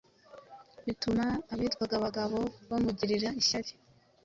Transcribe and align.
bituma 0.85 1.25
abitwaga 1.53 1.93
abagabo 1.99 2.39
bamugirira 2.69 3.29
ishyari 3.41 3.71